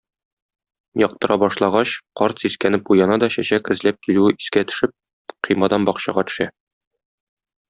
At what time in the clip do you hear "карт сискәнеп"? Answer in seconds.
2.21-2.89